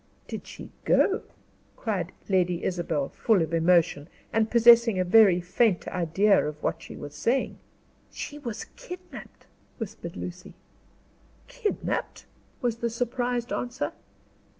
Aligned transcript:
"Did 0.27 0.47
she 0.47 0.71
go?" 0.83 1.21
cried 1.75 2.11
Lady 2.27 2.63
Isabel, 2.63 3.09
full 3.09 3.43
of 3.43 3.53
emotion, 3.53 4.07
and 4.33 4.49
possessing 4.49 4.97
a 4.99 5.03
very 5.03 5.39
faint 5.39 5.87
idea 5.89 6.43
of 6.43 6.63
what 6.63 6.81
she 6.81 6.95
was 6.95 7.13
saying. 7.13 7.59
"She 8.09 8.39
was 8.39 8.65
kidnapped," 8.75 9.45
whispered 9.77 10.17
Lucy. 10.17 10.55
"Kidnapped!" 11.47 12.25
was 12.61 12.77
the 12.77 12.89
surprised 12.89 13.53
answer. 13.53 13.91